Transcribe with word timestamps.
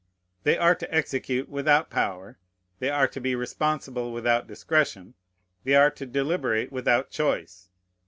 They 0.41 0.57
are 0.57 0.73
to 0.73 0.91
execute, 0.91 1.47
without 1.47 1.91
power; 1.91 2.39
they 2.79 2.89
are 2.89 3.07
to 3.07 3.19
be 3.19 3.35
responsible, 3.35 4.11
without 4.11 4.47
discretion; 4.47 5.13
they 5.63 5.75
are 5.75 5.91
to 5.91 6.07
deliberate, 6.07 6.71
without 6.71 7.11
choice. 7.11 7.69